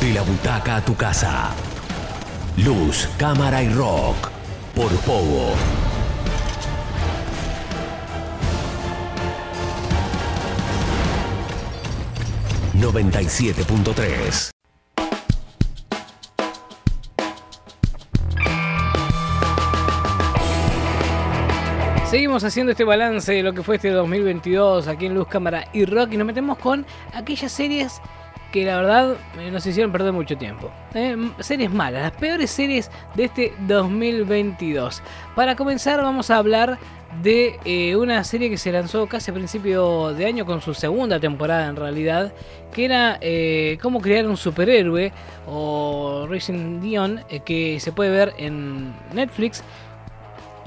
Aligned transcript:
De 0.00 0.12
la 0.12 0.22
butaca 0.22 0.76
a 0.76 0.80
tu 0.80 0.94
casa. 0.94 1.50
Luz, 2.58 3.08
cámara 3.18 3.62
y 3.62 3.68
rock. 3.70 4.30
Por 4.74 4.90
Pogo. 5.00 5.54
...97.3... 12.80 14.50
Seguimos 22.08 22.42
haciendo 22.42 22.72
este 22.72 22.84
balance 22.84 23.32
de 23.34 23.42
lo 23.42 23.52
que 23.52 23.62
fue 23.62 23.76
este 23.76 23.90
2022 23.90 24.88
aquí 24.88 25.04
en 25.04 25.14
Luz 25.14 25.28
Cámara 25.28 25.66
y 25.74 25.84
Rock 25.84 26.12
y 26.12 26.16
nos 26.16 26.26
metemos 26.26 26.56
con 26.56 26.86
aquellas 27.12 27.52
series 27.52 28.00
que 28.52 28.64
la 28.64 28.76
verdad 28.76 29.16
eh, 29.38 29.50
nos 29.50 29.66
hicieron 29.66 29.92
perder 29.92 30.12
mucho 30.12 30.36
tiempo. 30.36 30.70
Eh, 30.94 31.16
series 31.40 31.70
malas, 31.70 32.02
las 32.02 32.12
peores 32.12 32.50
series 32.50 32.90
de 33.14 33.24
este 33.24 33.52
2022. 33.66 35.02
Para 35.34 35.54
comenzar 35.56 36.02
vamos 36.02 36.30
a 36.30 36.38
hablar 36.38 36.78
de 37.22 37.58
eh, 37.64 37.96
una 37.96 38.22
serie 38.24 38.50
que 38.50 38.58
se 38.58 38.70
lanzó 38.70 39.06
casi 39.06 39.30
a 39.30 39.34
principio 39.34 40.12
de 40.14 40.26
año 40.26 40.46
con 40.46 40.60
su 40.60 40.74
segunda 40.74 41.18
temporada 41.18 41.66
en 41.66 41.76
realidad, 41.76 42.32
que 42.72 42.84
era 42.84 43.18
cómo 43.80 44.00
crear 44.00 44.26
un 44.26 44.36
superhéroe 44.36 45.12
o 45.46 46.26
Racing 46.28 46.80
Dion, 46.80 47.22
que 47.44 47.80
se 47.80 47.92
puede 47.92 48.10
ver 48.10 48.34
en 48.36 48.92
Netflix 49.14 49.62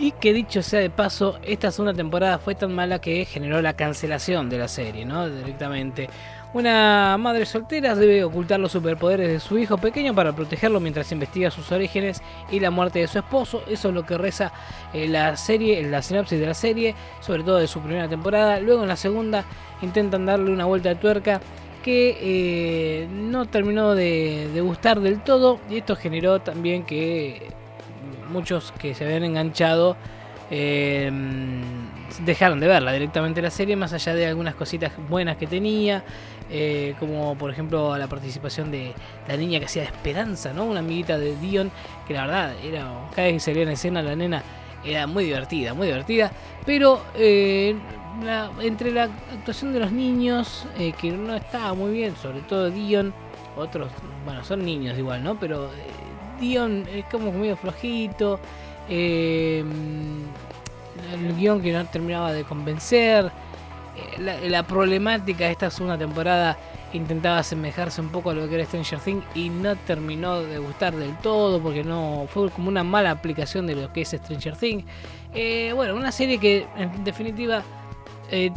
y 0.01 0.13
que 0.13 0.33
dicho 0.33 0.63
sea 0.63 0.79
de 0.79 0.89
paso, 0.89 1.37
esta 1.43 1.69
segunda 1.69 1.93
temporada 1.93 2.39
fue 2.39 2.55
tan 2.55 2.73
mala 2.73 2.99
que 2.99 3.23
generó 3.23 3.61
la 3.61 3.75
cancelación 3.75 4.49
de 4.49 4.57
la 4.57 4.67
serie, 4.67 5.05
¿no? 5.05 5.29
Directamente. 5.29 6.09
Una 6.55 7.17
madre 7.19 7.45
soltera 7.45 7.93
debe 7.93 8.23
ocultar 8.23 8.59
los 8.59 8.71
superpoderes 8.71 9.27
de 9.27 9.39
su 9.39 9.59
hijo 9.59 9.77
pequeño 9.77 10.15
para 10.15 10.33
protegerlo 10.33 10.79
mientras 10.79 11.11
investiga 11.11 11.51
sus 11.51 11.71
orígenes 11.71 12.23
y 12.49 12.59
la 12.59 12.71
muerte 12.71 12.97
de 12.97 13.08
su 13.08 13.19
esposo. 13.19 13.61
Eso 13.69 13.89
es 13.89 13.93
lo 13.93 14.03
que 14.03 14.17
reza 14.17 14.52
eh, 14.91 15.08
la 15.08 15.38
serie, 15.38 15.83
la 15.83 16.02
sinopsis 16.02 16.39
de 16.39 16.47
la 16.47 16.55
serie, 16.55 16.95
sobre 17.19 17.43
todo 17.43 17.58
de 17.58 17.67
su 17.67 17.80
primera 17.80 18.09
temporada. 18.09 18.59
Luego 18.59 18.81
en 18.81 18.88
la 18.88 18.95
segunda 18.95 19.45
intentan 19.83 20.25
darle 20.25 20.52
una 20.52 20.65
vuelta 20.65 20.89
de 20.89 20.95
tuerca 20.95 21.41
que 21.83 22.17
eh, 22.19 23.08
no 23.08 23.45
terminó 23.45 23.93
de, 23.93 24.49
de 24.52 24.61
gustar 24.61 24.99
del 24.99 25.21
todo 25.21 25.59
y 25.69 25.77
esto 25.77 25.95
generó 25.95 26.41
también 26.41 26.86
que 26.86 27.61
muchos 28.31 28.71
que 28.79 28.95
se 28.95 29.05
habían 29.05 29.23
enganchado 29.23 29.95
eh, 30.53 31.09
dejaron 32.25 32.59
de 32.59 32.67
verla 32.67 32.91
directamente 32.91 33.41
la 33.41 33.49
serie, 33.49 33.77
más 33.77 33.93
allá 33.93 34.13
de 34.13 34.27
algunas 34.27 34.53
cositas 34.53 34.91
buenas 35.09 35.37
que 35.37 35.47
tenía, 35.47 36.03
eh, 36.49 36.93
como 36.99 37.37
por 37.37 37.52
ejemplo 37.52 37.97
la 37.97 38.07
participación 38.07 38.69
de 38.69 38.93
la 39.29 39.37
niña 39.37 39.59
que 39.59 39.65
hacía 39.65 39.83
Esperanza, 39.83 40.52
¿no? 40.52 40.65
Una 40.65 40.79
amiguita 40.79 41.17
de 41.17 41.37
Dion, 41.37 41.71
que 42.05 42.13
la 42.13 42.25
verdad 42.25 42.53
era, 42.61 42.81
cada 43.15 43.27
vez 43.27 43.35
que 43.35 43.39
salía 43.39 43.63
en 43.63 43.69
escena 43.69 44.02
la 44.02 44.13
nena 44.13 44.43
era 44.83 45.07
muy 45.07 45.23
divertida, 45.23 45.73
muy 45.73 45.87
divertida, 45.87 46.31
pero 46.65 47.02
eh, 47.15 47.73
entre 48.61 48.91
la 48.91 49.03
actuación 49.03 49.71
de 49.71 49.79
los 49.79 49.91
niños, 49.93 50.65
que 50.99 51.11
no 51.11 51.33
estaba 51.33 51.73
muy 51.73 51.93
bien, 51.93 52.13
sobre 52.17 52.41
todo 52.41 52.69
Dion, 52.69 53.13
otros, 53.55 53.89
bueno, 54.25 54.43
son 54.43 54.65
niños 54.65 54.97
igual, 54.97 55.23
¿no? 55.23 55.39
Pero 55.39 55.69
Dion 56.42 56.86
es 56.94 57.06
como 57.06 57.31
medio 57.31 57.56
flojito. 57.56 58.39
Eh, 58.89 59.64
el 61.14 61.36
guion 61.38 61.61
que 61.61 61.72
no 61.72 61.86
terminaba 61.86 62.33
de 62.33 62.44
convencer. 62.44 63.31
Eh, 64.17 64.50
la, 64.50 64.64
problemática 64.64 65.45
de 65.45 65.52
esta 65.52 65.70
segunda 65.70 65.98
temporada 65.98 66.58
intentaba 66.94 67.39
asemejarse 67.39 68.02
un 68.02 68.09
poco 68.09 68.31
a 68.31 68.33
lo 68.33 68.50
que 68.50 68.56
era 68.56 68.66
Stranger 68.66 69.00
Things 69.00 69.23
y 69.36 69.50
no 69.50 69.75
terminó 69.75 70.42
de 70.42 70.58
gustar 70.58 70.95
del 70.95 71.16
todo 71.17 71.61
porque 71.61 71.83
no 71.83 72.28
fue 72.30 72.50
como 72.50 72.70
una 72.70 72.83
mala 72.83 73.11
aplicación 73.11 73.67
de 73.67 73.76
lo 73.76 73.94
que 73.94 74.02
es 74.02 74.09
Stranger 74.09 74.55
Things. 74.58 74.83
Eh, 75.33 75.71
bueno, 75.76 75.95
una 75.95 76.11
serie 76.11 76.38
que 76.38 76.65
en 76.76 77.04
definitiva 77.04 77.64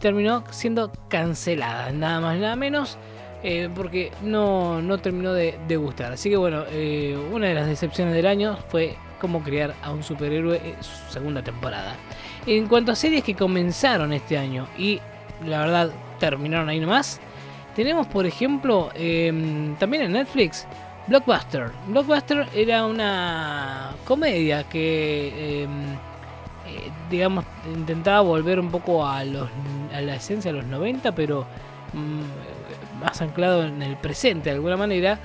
terminó 0.00 0.44
siendo 0.50 0.92
cancelada, 1.08 1.91
nada 1.91 2.20
más 2.20 2.38
nada 2.38 2.54
menos. 2.54 2.97
Eh, 3.47 3.69
porque 3.75 4.10
no, 4.22 4.81
terminó 5.03 5.34
de, 5.34 5.77
gustar. 5.77 6.12
Así 6.12 6.31
que 6.31 6.37
bueno, 6.37 6.65
eh, 6.71 7.15
una 7.31 7.49
de 7.49 7.55
las 7.55 7.66
decepciones 7.66 8.15
del 8.15 8.27
año 8.27 8.56
fue 8.69 8.97
cómo 9.21 9.43
crear 9.43 9.75
a 9.82 9.93
un 9.93 10.03
superhéroe 10.03 10.56
en 10.65 10.82
su 10.82 11.12
segunda 11.12 11.43
temporada. 11.43 11.94
En 12.47 12.66
cuanto 12.69 12.93
a 12.93 12.94
series 12.94 13.22
que 13.22 13.34
comenzaron 13.34 14.15
este 14.15 14.38
año 14.38 14.66
y 14.78 14.99
la 15.47 15.60
verdad 15.60 15.91
terminaron 16.19 16.71
ahí 16.71 16.81
nomás, 16.81 17.21
tenemos 17.77 18.06
por 18.06 18.25
ejemplo 18.25 18.88
em, 18.94 19.76
también 19.76 20.05
en 20.05 20.12
Netflix 20.12 20.66
Blockbuster. 21.06 21.71
Blockbuster 21.88 22.49
era 22.55 22.87
una 22.87 23.93
comedia 24.06 24.65
que... 24.65 25.65
Em, 25.65 25.93
eh, 26.66 26.91
digamos, 27.11 27.44
intentaba 27.66 28.22
volver 28.22 28.59
un 28.59 28.71
poco 28.71 29.06
a, 29.06 29.22
los, 29.22 29.50
a 29.94 30.00
la 30.00 30.15
esencia 30.15 30.50
de 30.50 30.61
los 30.61 30.66
90, 30.66 31.15
pero 31.15 31.47
mm, 31.93 32.63
más 33.04 33.20
anclado 33.20 33.65
en 33.65 33.82
el 33.82 33.97
presente 33.97 34.50
de 34.50 34.56
alguna 34.56 34.76
manera, 34.76 35.19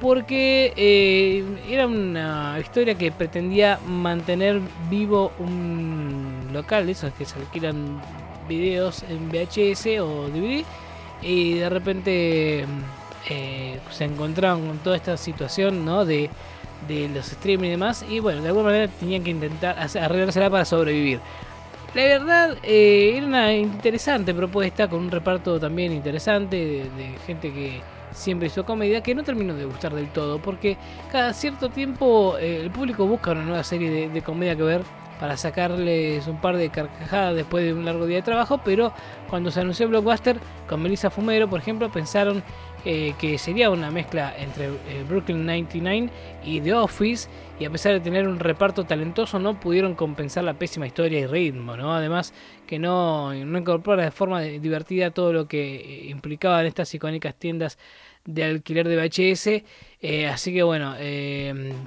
porque 0.00 0.72
eh, 0.76 1.44
era 1.68 1.86
una 1.86 2.58
historia 2.60 2.94
que 2.96 3.12
pretendía 3.12 3.78
mantener 3.86 4.60
vivo 4.90 5.32
un 5.38 6.48
local, 6.52 6.88
esos 6.88 7.12
que 7.14 7.24
se 7.24 7.38
alquilan 7.38 8.00
videos 8.48 9.04
en 9.08 9.30
VHS 9.30 10.00
o 10.00 10.28
DVD, 10.28 10.64
y 11.22 11.54
de 11.54 11.68
repente 11.70 12.64
eh, 13.28 13.78
se 13.90 14.04
encontraban 14.04 14.66
con 14.66 14.78
toda 14.78 14.96
esta 14.96 15.16
situación 15.16 15.84
¿no? 15.84 16.04
de, 16.04 16.30
de 16.86 17.08
los 17.08 17.32
streaming 17.32 17.68
y 17.68 17.70
demás, 17.70 18.04
y 18.08 18.20
bueno, 18.20 18.42
de 18.42 18.48
alguna 18.48 18.66
manera 18.66 18.88
tenían 18.88 19.24
que 19.24 19.30
intentar 19.30 19.78
arreglársela 19.78 20.50
para 20.50 20.64
sobrevivir. 20.64 21.20
La 21.94 22.02
verdad, 22.02 22.58
eh, 22.62 23.14
era 23.16 23.26
una 23.26 23.54
interesante 23.54 24.34
propuesta 24.34 24.88
con 24.88 25.00
un 25.00 25.10
reparto 25.10 25.58
también 25.58 25.92
interesante 25.92 26.56
de, 26.56 27.18
gente 27.26 27.52
que 27.52 27.80
siempre 28.12 28.48
hizo 28.48 28.64
comedia, 28.64 29.02
que 29.02 29.14
no 29.14 29.22
terminó 29.22 29.54
de 29.54 29.64
gustar 29.64 29.94
del 29.94 30.08
todo, 30.10 30.38
porque 30.40 30.76
cada 31.10 31.32
cierto 31.32 31.70
tiempo 31.70 32.36
eh, 32.38 32.60
el 32.60 32.70
público 32.70 33.06
busca 33.06 33.32
una 33.32 33.42
nueva 33.42 33.64
serie 33.64 34.08
de, 34.08 34.22
comedia 34.22 34.56
que 34.56 34.62
ver 34.62 34.82
para 35.18 35.36
sacarles 35.38 36.26
un 36.26 36.38
par 36.38 36.58
de 36.58 36.68
carcajadas 36.68 37.34
después 37.34 37.64
de 37.64 37.72
un 37.72 37.86
largo 37.86 38.04
día 38.06 38.16
de 38.16 38.22
trabajo, 38.22 38.60
pero 38.62 38.92
cuando 39.30 39.50
se 39.50 39.60
anunció 39.60 39.88
Blockbuster 39.88 40.38
con 40.68 40.82
Melissa 40.82 41.08
Fumero, 41.08 41.48
por 41.48 41.60
ejemplo, 41.60 41.90
pensaron 41.90 42.42
eh, 42.88 43.14
que 43.18 43.36
sería 43.36 43.68
una 43.68 43.90
mezcla 43.90 44.32
entre 44.38 44.66
eh, 44.66 45.04
Brooklyn 45.08 45.44
99 45.44 46.08
y 46.44 46.60
The 46.60 46.72
Office, 46.72 47.28
y 47.58 47.64
a 47.64 47.70
pesar 47.70 47.94
de 47.94 47.98
tener 47.98 48.28
un 48.28 48.38
reparto 48.38 48.84
talentoso, 48.84 49.40
no 49.40 49.58
pudieron 49.58 49.96
compensar 49.96 50.44
la 50.44 50.54
pésima 50.54 50.86
historia 50.86 51.18
y 51.18 51.26
ritmo, 51.26 51.76
¿no? 51.76 51.92
Además, 51.92 52.32
que 52.64 52.78
no, 52.78 53.34
no 53.34 53.58
incorpora 53.58 54.04
de 54.04 54.12
forma 54.12 54.40
divertida 54.40 55.10
todo 55.10 55.32
lo 55.32 55.48
que 55.48 55.74
eh, 55.74 56.10
implicaban 56.10 56.64
estas 56.64 56.94
icónicas 56.94 57.34
tiendas 57.34 57.76
de 58.24 58.44
alquiler 58.44 58.86
de 58.86 58.96
VHS. 58.96 60.32
así 60.32 60.54
que 60.54 60.62
bueno, 60.62 60.94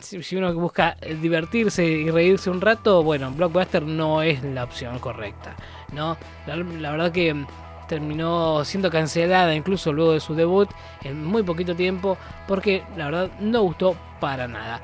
si, 0.02 0.36
uno 0.36 0.54
busca 0.54 0.98
divertirse 1.22 1.86
y 1.86 2.12
reírse 2.12 2.50
un 2.50 2.59
rato, 2.59 3.04
bueno, 3.04 3.32
Blockbuster 3.32 3.84
no 3.84 4.22
es 4.22 4.44
la 4.44 4.66
opción 4.66 5.00
correcta. 5.00 5.56
¿no? 5.94 6.18
la 6.46 6.92
verdad 6.92 7.14
que 7.14 7.46
terminó 7.90 8.64
siendo 8.64 8.90
cancelada 8.92 9.54
incluso 9.56 9.92
luego 9.92 10.14
de 10.14 10.20
su 10.20 10.36
debut 10.36 10.70
en 11.04 11.26
muy 11.26 11.44
poquito 11.44 11.76
tiempo 11.76 12.18
porque 12.48 12.84
la 12.96 13.06
verdad 13.06 13.30
no 13.42 13.64
gustó 13.64 13.98
para 14.22 14.48
nada. 14.48 14.80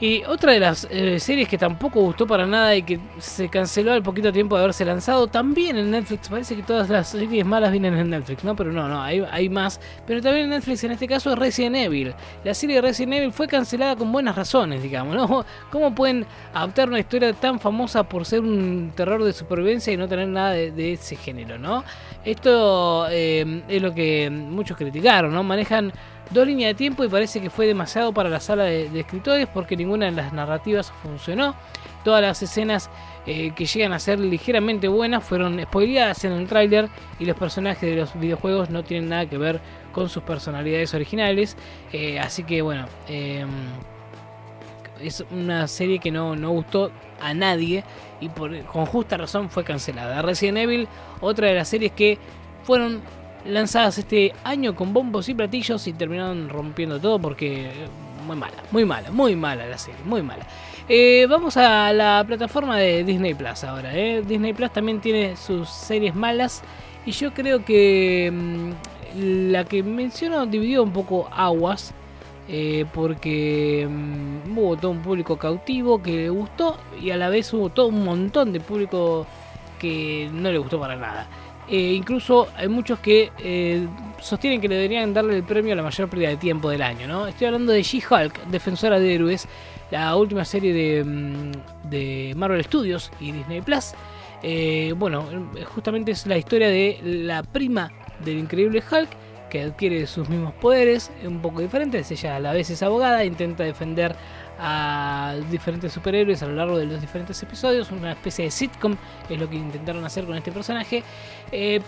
Y 0.00 0.22
otra 0.24 0.52
de 0.52 0.60
las 0.60 0.86
eh, 0.90 1.18
series 1.18 1.48
que 1.48 1.58
tampoco 1.58 2.00
gustó 2.00 2.24
para 2.24 2.46
nada 2.46 2.76
y 2.76 2.82
que 2.82 3.00
se 3.18 3.48
canceló 3.48 3.92
al 3.92 4.02
poquito 4.02 4.32
tiempo 4.32 4.56
de 4.56 4.62
haberse 4.62 4.84
lanzado, 4.84 5.26
también 5.26 5.76
en 5.76 5.90
Netflix. 5.90 6.28
Parece 6.28 6.54
que 6.54 6.62
todas 6.62 6.88
las 6.88 7.08
series 7.08 7.44
malas 7.44 7.72
vienen 7.72 7.94
en 7.94 8.10
Netflix, 8.10 8.44
¿no? 8.44 8.54
Pero 8.54 8.70
no, 8.70 8.86
no, 8.86 9.02
hay, 9.02 9.24
hay 9.28 9.48
más. 9.48 9.80
Pero 10.06 10.22
también 10.22 10.44
en 10.44 10.50
Netflix, 10.50 10.84
en 10.84 10.92
este 10.92 11.08
caso, 11.08 11.32
es 11.32 11.38
Resident 11.38 11.74
Evil. 11.74 12.14
La 12.44 12.54
serie 12.54 12.76
de 12.76 12.82
Resident 12.82 13.14
Evil 13.14 13.32
fue 13.32 13.48
cancelada 13.48 13.96
con 13.96 14.12
buenas 14.12 14.36
razones, 14.36 14.80
digamos, 14.80 15.16
¿no? 15.16 15.44
¿Cómo 15.72 15.92
pueden 15.92 16.26
adaptar 16.54 16.88
una 16.88 17.00
historia 17.00 17.32
tan 17.32 17.58
famosa 17.58 18.04
por 18.04 18.24
ser 18.24 18.42
un 18.42 18.92
terror 18.94 19.24
de 19.24 19.32
supervivencia 19.32 19.92
y 19.92 19.96
no 19.96 20.06
tener 20.06 20.28
nada 20.28 20.52
de, 20.52 20.92
ese 20.92 21.16
género, 21.16 21.58
¿no? 21.58 21.82
Esto 22.24 23.08
eh, 23.10 23.62
es 23.68 23.82
lo 23.82 23.92
que 23.92 24.30
muchos 24.30 24.76
criticaron, 24.76 25.32
¿no? 25.32 25.42
Manejan 25.42 25.92
dos 26.30 26.46
líneas 26.46 26.70
de 26.70 26.74
tiempo 26.74 27.04
y 27.04 27.08
parece 27.08 27.40
que 27.40 27.50
fue 27.50 27.66
demasiado 27.66 28.12
para 28.12 28.28
la 28.28 28.40
sala 28.40 28.64
de, 28.64 29.00
escritores 29.00 29.46
porque 29.46 29.76
ninguna 29.76 30.06
de 30.06 30.12
las 30.12 30.32
narrativas 30.32 30.92
funcionó. 31.02 31.54
Todas 32.04 32.22
las 32.22 32.42
escenas 32.42 32.90
eh, 33.26 33.52
que 33.54 33.66
llegan 33.66 33.92
a 33.92 33.98
ser 33.98 34.18
ligeramente 34.18 34.88
buenas 34.88 35.24
fueron 35.24 35.60
spoileadas 35.62 36.24
en 36.24 36.32
el 36.32 36.46
tráiler 36.46 36.88
y 37.18 37.24
los 37.24 37.36
personajes 37.36 37.88
de 37.88 37.96
los 37.96 38.18
videojuegos 38.18 38.70
no 38.70 38.82
tienen 38.82 39.10
nada 39.10 39.26
que 39.26 39.36
ver 39.36 39.60
con 39.92 40.08
sus 40.08 40.22
personalidades 40.22 40.94
originales. 40.94 41.56
Eh, 41.92 42.18
así 42.18 42.44
que 42.44 42.62
bueno, 42.62 42.86
em, 43.08 43.48
es 45.00 45.24
una 45.30 45.66
serie 45.66 45.98
que 45.98 46.10
no, 46.10 46.36
no 46.36 46.50
gustó 46.50 46.90
a 47.20 47.34
nadie 47.34 47.84
y 48.20 48.28
por, 48.28 48.56
con 48.64 48.86
justa 48.86 49.16
razón 49.16 49.50
fue 49.50 49.64
cancelada. 49.64 50.22
Resident 50.22 50.58
Evil, 50.58 50.88
otra 51.20 51.48
de 51.48 51.54
las 51.54 51.68
series 51.68 51.92
que 51.92 52.18
fueron 52.62 53.00
lanzadas 53.44 53.98
este 53.98 54.32
año 54.44 54.74
con 54.74 54.92
bombos 54.92 55.28
y 55.28 55.34
platillos 55.34 55.86
y 55.86 55.92
terminaron 55.92 56.48
rompiendo 56.48 57.00
todo 57.00 57.18
porque 57.18 57.66
eh, 57.66 57.72
muy 58.26 58.36
mala, 58.36 58.56
muy 58.70 58.84
mala, 58.84 59.10
muy 59.10 59.36
mala 59.36 59.66
la 59.66 59.78
serie, 59.78 60.00
muy 60.04 60.22
mala. 60.22 60.46
Eh, 60.88 61.26
vamos 61.28 61.56
a 61.56 61.92
la 61.92 62.24
plataforma 62.26 62.78
de 62.78 63.04
Disney 63.04 63.34
Plus 63.34 63.64
ahora. 63.64 63.96
¿eh? 63.96 64.22
Disney 64.26 64.52
Plus 64.52 64.72
también 64.72 65.00
tiene 65.00 65.36
sus 65.36 65.68
series 65.68 66.14
malas 66.14 66.62
y 67.06 67.12
yo 67.12 67.32
creo 67.32 67.64
que 67.64 68.30
mm, 68.32 69.50
la 69.50 69.64
que 69.64 69.82
menciono 69.82 70.46
dividió 70.46 70.82
un 70.82 70.92
poco 70.92 71.28
aguas. 71.32 71.94
porque 72.94 73.86
mm, 73.88 74.58
hubo 74.58 74.76
todo 74.76 74.90
un 74.90 75.02
público 75.02 75.36
cautivo 75.36 76.02
que 76.02 76.12
le 76.12 76.30
gustó 76.30 76.78
y 77.00 77.10
a 77.10 77.16
la 77.16 77.28
vez 77.28 77.52
hubo 77.52 77.68
todo 77.68 77.88
un 77.88 78.04
montón 78.04 78.52
de 78.52 78.60
público 78.60 79.26
que 79.78 80.28
no 80.32 80.50
le 80.50 80.58
gustó 80.58 80.80
para 80.80 80.96
nada. 80.96 81.26
Eh, 81.70 81.92
incluso 81.92 82.48
hay 82.56 82.68
muchos 82.68 82.98
que 82.98 83.30
eh, 83.38 83.86
sostienen 84.20 84.60
que 84.60 84.68
le 84.68 84.76
deberían 84.76 85.12
darle 85.12 85.36
el 85.36 85.44
premio 85.44 85.74
a 85.74 85.76
la 85.76 85.82
mayor 85.82 86.08
pérdida 86.08 86.30
de 86.30 86.36
tiempo 86.36 86.70
del 86.70 86.82
año. 86.82 87.06
¿no? 87.06 87.26
Estoy 87.26 87.48
hablando 87.48 87.72
de 87.72 87.82
She-Hulk, 87.82 88.46
Defensora 88.46 88.98
de 88.98 89.14
Héroes, 89.14 89.46
la 89.90 90.16
última 90.16 90.44
serie 90.44 90.72
de, 90.72 91.04
mm, 91.04 92.38
Marvel 92.38 92.64
Studios 92.64 93.10
y 93.20 93.32
Disney 93.32 93.60
Plus. 93.60 93.92
Eh, 94.42 94.94
bueno, 94.96 95.26
justamente 95.74 96.12
es 96.12 96.26
la 96.26 96.38
historia 96.38 96.68
de 96.68 97.00
la 97.02 97.42
prima 97.42 97.92
del 98.24 98.38
increíble 98.38 98.82
Hulk 98.90 99.10
que 99.48 99.62
adquiere 99.62 100.06
sus 100.06 100.28
mismos 100.28 100.54
poderes, 100.54 101.10
un 101.24 101.40
poco 101.40 101.60
diferentes. 101.60 102.10
Ella 102.10 102.36
a 102.36 102.40
la 102.40 102.52
vez 102.52 102.70
es 102.70 102.82
abogada, 102.82 103.24
intenta 103.24 103.64
defender 103.64 104.14
a 104.58 105.36
diferentes 105.50 105.92
superhéroes 105.92 106.42
a 106.42 106.46
lo 106.46 106.54
largo 106.54 106.78
de 106.78 106.86
los 106.86 107.00
diferentes 107.00 107.40
episodios, 107.42 107.90
una 107.92 108.12
especie 108.12 108.46
de 108.46 108.50
sitcom, 108.50 108.96
es 109.28 109.38
lo 109.38 109.48
que 109.48 109.56
intentaron 109.56 110.04
hacer 110.04 110.24
con 110.26 110.36
este 110.36 110.50
personaje. 110.52 111.02
Eh, 111.52 111.80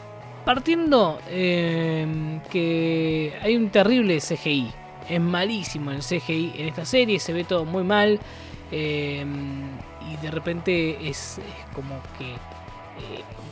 partiendo 0.44 1.20
eh, 1.28 2.40
que 2.50 3.34
hay 3.42 3.56
un 3.56 3.70
terrible 3.70 4.18
CGI, 4.20 4.72
es 5.08 5.20
malísimo 5.20 5.90
el 5.90 6.00
CGI 6.00 6.52
en 6.56 6.68
esta 6.68 6.84
serie, 6.84 7.18
se 7.18 7.32
ve 7.32 7.44
todo 7.44 7.64
muy 7.64 7.82
mal 7.82 8.20
eh, 8.70 9.24
y 10.08 10.16
de 10.22 10.30
repente 10.30 11.08
es 11.08 11.40
como 11.74 12.00
que 12.18 12.34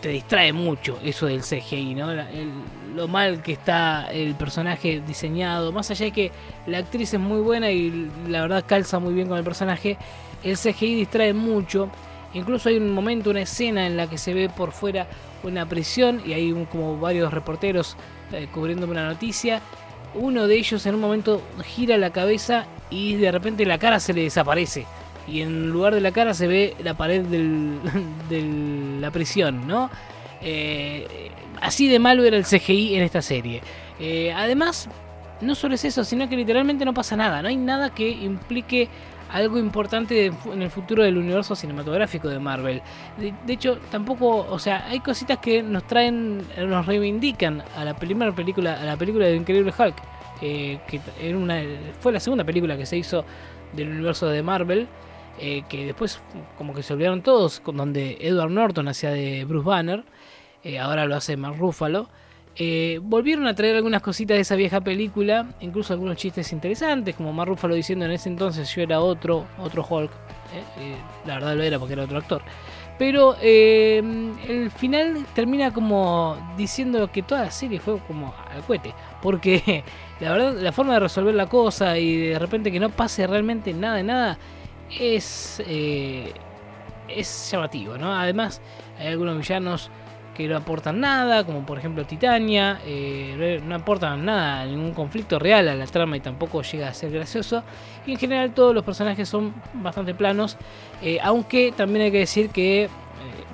te 0.00 0.10
distrae 0.10 0.52
mucho 0.52 0.98
eso 1.02 1.26
del 1.26 1.42
CGI, 1.42 1.94
¿no? 1.94 2.08
lo 2.94 3.08
mal 3.08 3.42
que 3.42 3.52
está 3.52 4.10
el 4.10 4.34
personaje 4.34 5.02
diseñado, 5.06 5.72
más 5.72 5.90
allá 5.90 6.06
de 6.06 6.12
que 6.12 6.32
la 6.66 6.78
actriz 6.78 7.14
es 7.14 7.20
muy 7.20 7.40
buena 7.40 7.70
y 7.70 8.10
la 8.28 8.42
verdad 8.42 8.64
calza 8.66 8.98
muy 8.98 9.14
bien 9.14 9.28
con 9.28 9.38
el 9.38 9.44
personaje, 9.44 9.96
el 10.42 10.56
CGI 10.56 10.94
distrae 10.94 11.32
mucho. 11.32 11.90
Incluso 12.34 12.68
hay 12.68 12.76
un 12.76 12.92
momento, 12.92 13.30
una 13.30 13.42
escena 13.42 13.86
en 13.86 13.96
la 13.96 14.06
que 14.06 14.18
se 14.18 14.34
ve 14.34 14.48
por 14.48 14.72
fuera 14.72 15.06
una 15.42 15.66
prisión 15.66 16.22
y 16.26 16.32
hay 16.32 16.52
como 16.70 16.98
varios 16.98 17.32
reporteros 17.32 17.96
eh, 18.32 18.48
cubriendo 18.52 18.86
una 18.86 19.06
noticia. 19.06 19.62
Uno 20.14 20.46
de 20.46 20.56
ellos 20.56 20.84
en 20.86 20.94
un 20.94 21.00
momento 21.00 21.42
gira 21.64 21.96
la 21.96 22.10
cabeza 22.10 22.66
y 22.90 23.14
de 23.14 23.30
repente 23.30 23.64
la 23.64 23.78
cara 23.78 24.00
se 24.00 24.12
le 24.12 24.22
desaparece 24.22 24.86
y 25.30 25.42
en 25.42 25.70
lugar 25.70 25.94
de 25.94 26.00
la 26.00 26.12
cara 26.12 26.34
se 26.34 26.46
ve 26.46 26.74
la 26.82 26.94
pared 26.94 27.24
de 27.24 28.98
la 29.00 29.10
prisión, 29.10 29.66
¿no? 29.66 29.90
Eh, 30.40 31.30
así 31.60 31.88
de 31.88 31.98
malo 31.98 32.24
era 32.24 32.36
el 32.36 32.44
CGI 32.44 32.96
en 32.96 33.02
esta 33.02 33.22
serie. 33.22 33.62
Eh, 34.00 34.32
además, 34.32 34.88
no 35.40 35.54
solo 35.54 35.74
es 35.74 35.84
eso, 35.84 36.04
sino 36.04 36.28
que 36.28 36.36
literalmente 36.36 36.84
no 36.84 36.94
pasa 36.94 37.16
nada, 37.16 37.42
no 37.42 37.48
hay 37.48 37.56
nada 37.56 37.90
que 37.90 38.08
implique 38.08 38.88
algo 39.30 39.58
importante 39.58 40.26
en 40.26 40.62
el 40.62 40.70
futuro 40.70 41.02
del 41.02 41.18
universo 41.18 41.54
cinematográfico 41.54 42.28
de 42.28 42.38
Marvel. 42.38 42.80
De, 43.18 43.52
hecho, 43.52 43.78
tampoco, 43.90 44.46
o 44.48 44.58
sea, 44.58 44.86
hay 44.88 45.00
cositas 45.00 45.38
que 45.38 45.62
nos 45.62 45.86
traen, 45.86 46.42
nos 46.56 46.86
reivindican 46.86 47.62
a 47.76 47.84
la 47.84 47.94
primera 47.94 48.32
película, 48.32 48.80
a 48.80 48.84
la 48.84 48.96
película 48.96 49.26
de 49.26 49.36
Increíble 49.36 49.72
Hulk, 49.76 49.94
eh, 50.40 50.78
que 50.86 51.00
fue 52.00 52.12
la 52.12 52.20
segunda 52.20 52.44
película 52.44 52.76
que 52.78 52.86
se 52.86 52.96
hizo 52.96 53.24
del 53.74 53.90
universo 53.90 54.28
de 54.28 54.42
Marvel. 54.42 54.88
Eh, 55.40 55.62
que 55.68 55.86
después 55.86 56.20
como 56.56 56.74
que 56.74 56.82
se 56.82 56.92
olvidaron 56.92 57.22
todos, 57.22 57.62
donde 57.64 58.18
Edward 58.20 58.50
Norton 58.50 58.88
hacía 58.88 59.10
de 59.10 59.44
Bruce 59.44 59.66
Banner, 59.66 60.04
eh, 60.64 60.78
ahora 60.78 61.06
lo 61.06 61.14
hace 61.14 61.36
Mark 61.36 61.56
Ruffalo. 61.58 62.08
Eh, 62.56 62.98
volvieron 63.00 63.46
a 63.46 63.54
traer 63.54 63.76
algunas 63.76 64.02
cositas 64.02 64.36
de 64.36 64.40
esa 64.40 64.56
vieja 64.56 64.80
película, 64.80 65.46
incluso 65.60 65.92
algunos 65.92 66.16
chistes 66.16 66.52
interesantes, 66.52 67.14
como 67.14 67.32
Mark 67.32 67.50
Ruffalo 67.50 67.76
diciendo 67.76 68.04
en 68.04 68.10
ese 68.10 68.28
entonces 68.28 68.74
yo 68.74 68.82
era 68.82 69.00
otro, 69.00 69.46
otro 69.58 69.86
Hulk. 69.88 70.10
la 71.24 71.34
verdad 71.34 71.54
lo 71.54 71.62
era 71.62 71.78
porque 71.78 71.92
era 71.92 72.02
otro 72.02 72.18
actor. 72.18 72.42
Pero 72.98 73.36
el 73.40 74.72
final 74.76 75.24
termina 75.32 75.72
como 75.72 76.36
diciendo 76.56 77.12
que 77.12 77.22
toda 77.22 77.42
la 77.42 77.50
serie 77.52 77.78
fue 77.78 78.00
como 78.08 78.34
al 78.50 78.62
cohete. 78.62 78.92
Porque 79.22 79.84
la 80.20 80.32
verdad, 80.32 80.54
la 80.60 80.72
forma 80.72 80.94
de 80.94 81.00
resolver 81.00 81.36
la 81.36 81.46
cosa 81.46 81.96
y 81.96 82.16
de 82.16 82.38
repente 82.40 82.72
que 82.72 82.80
no 82.80 82.90
pase 82.90 83.24
realmente 83.28 83.72
nada 83.72 83.98
de 83.98 84.02
nada 84.02 84.38
es, 84.90 85.62
eh, 85.66 86.32
es 87.08 87.50
llamativo, 87.50 87.98
¿no? 87.98 88.14
Además, 88.14 88.60
hay 88.98 89.08
algunos 89.08 89.38
villanos 89.38 89.90
que 90.34 90.46
no 90.46 90.56
aportan 90.56 91.00
nada, 91.00 91.44
como 91.44 91.66
por 91.66 91.78
ejemplo 91.78 92.04
Titania, 92.04 92.80
eh, 92.86 93.60
no 93.66 93.74
aportan 93.74 94.24
nada, 94.24 94.64
ningún 94.66 94.92
conflicto 94.92 95.38
real 95.38 95.68
a 95.68 95.74
la 95.74 95.86
trama 95.86 96.16
y 96.16 96.20
tampoco 96.20 96.62
llega 96.62 96.88
a 96.88 96.94
ser 96.94 97.10
gracioso. 97.10 97.64
Y 98.06 98.12
en 98.12 98.18
general 98.18 98.54
todos 98.54 98.72
los 98.74 98.84
personajes 98.84 99.28
son 99.28 99.52
bastante 99.74 100.14
planos, 100.14 100.56
eh, 101.02 101.18
aunque 101.22 101.72
también 101.76 102.04
hay 102.04 102.12
que 102.12 102.18
decir 102.18 102.50
que 102.50 102.88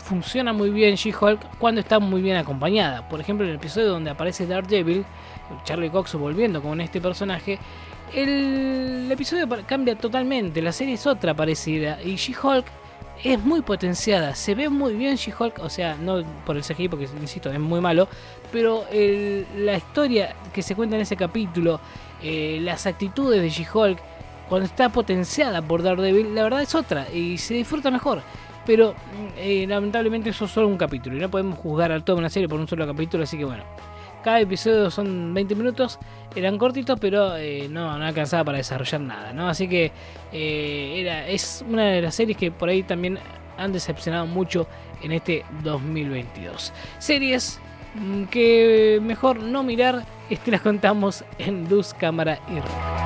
funciona 0.04 0.52
muy 0.52 0.68
bien 0.68 0.96
She-Hulk 0.96 1.58
cuando 1.58 1.80
está 1.80 1.98
muy 1.98 2.20
bien 2.20 2.36
acompañada. 2.36 3.08
Por 3.08 3.20
ejemplo, 3.20 3.46
en 3.46 3.52
el 3.52 3.56
episodio 3.56 3.88
donde 3.88 4.10
aparece 4.10 4.46
Daredevil, 4.46 5.06
Charlie 5.64 5.90
Cox 5.90 6.14
volviendo 6.14 6.62
con 6.62 6.80
este 6.80 7.00
personaje, 7.00 7.58
el 8.14 9.08
episodio 9.10 9.48
cambia 9.66 9.96
totalmente, 9.96 10.62
la 10.62 10.72
serie 10.72 10.94
es 10.94 11.06
otra 11.06 11.34
parecida 11.34 11.98
y 12.02 12.16
She-Hulk 12.16 12.64
es 13.22 13.42
muy 13.42 13.62
potenciada, 13.62 14.34
se 14.34 14.54
ve 14.54 14.68
muy 14.68 14.94
bien 14.94 15.16
She-Hulk, 15.16 15.60
o 15.60 15.70
sea, 15.70 15.96
no 15.96 16.22
por 16.44 16.56
el 16.56 16.62
CGI 16.62 16.88
porque 16.88 17.08
insisto, 17.20 17.50
es 17.50 17.60
muy 17.60 17.80
malo, 17.80 18.08
pero 18.52 18.84
la 19.56 19.76
historia 19.76 20.34
que 20.52 20.62
se 20.62 20.74
cuenta 20.74 20.96
en 20.96 21.02
ese 21.02 21.16
capítulo, 21.16 21.80
eh, 22.22 22.58
las 22.60 22.86
actitudes 22.86 23.40
de 23.40 23.50
She-Hulk, 23.50 23.98
cuando 24.48 24.66
está 24.66 24.90
potenciada 24.90 25.62
por 25.62 25.82
Daredevil, 25.82 26.34
la 26.34 26.42
verdad 26.42 26.62
es 26.62 26.74
otra 26.74 27.10
y 27.10 27.38
se 27.38 27.54
disfruta 27.54 27.90
mejor. 27.90 28.22
Pero 28.66 28.94
eh, 29.36 29.66
lamentablemente 29.68 30.30
eso 30.30 30.46
es 30.46 30.50
solo 30.50 30.68
un 30.68 30.78
capítulo 30.78 31.16
y 31.16 31.20
no 31.20 31.30
podemos 31.30 31.58
juzgar 31.58 31.92
a 31.92 32.00
toda 32.02 32.18
una 32.18 32.30
serie 32.30 32.48
por 32.48 32.58
un 32.58 32.66
solo 32.66 32.86
capítulo, 32.86 33.24
así 33.24 33.36
que 33.36 33.44
bueno, 33.44 33.62
cada 34.24 34.40
episodio 34.40 34.90
son 34.90 35.34
20 35.34 35.54
minutos, 35.54 35.98
eran 36.34 36.56
cortitos, 36.56 36.98
pero 36.98 37.36
eh, 37.36 37.68
no, 37.70 37.96
no 37.98 38.04
alcanzaba 38.06 38.44
para 38.44 38.58
desarrollar 38.58 39.02
nada, 39.02 39.32
¿no? 39.34 39.48
Así 39.48 39.68
que 39.68 39.92
eh, 40.32 41.00
era, 41.00 41.28
es 41.28 41.62
una 41.68 41.84
de 41.84 42.02
las 42.02 42.14
series 42.14 42.38
que 42.38 42.50
por 42.50 42.70
ahí 42.70 42.82
también 42.82 43.18
han 43.58 43.72
decepcionado 43.72 44.26
mucho 44.26 44.66
en 45.02 45.12
este 45.12 45.44
2022. 45.62 46.72
Series 46.98 47.60
mm, 47.94 48.24
que 48.24 48.98
mejor 49.02 49.40
no 49.40 49.62
mirar, 49.62 50.04
este 50.30 50.50
las 50.50 50.62
contamos 50.62 51.22
en 51.38 51.68
Luz, 51.68 51.92
Cámara 51.92 52.40
y 52.48 52.54
Rock. 52.54 53.03